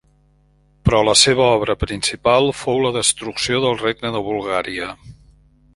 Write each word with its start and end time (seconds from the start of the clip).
Però 0.87 1.01
la 1.09 1.13
seva 1.23 1.43
obra 1.57 1.75
principal 1.83 2.49
fou 2.63 2.81
la 2.87 2.93
destrucció 2.99 3.61
del 3.67 3.79
regne 3.87 4.17
de 4.19 4.25
Bulgària. 4.31 4.95